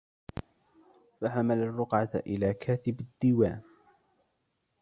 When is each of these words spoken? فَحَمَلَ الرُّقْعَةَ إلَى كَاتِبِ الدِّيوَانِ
فَحَمَلَ 1.21 1.57
الرُّقْعَةَ 1.63 2.09
إلَى 2.15 2.53
كَاتِبِ 2.53 2.99
الدِّيوَانِ 2.99 3.61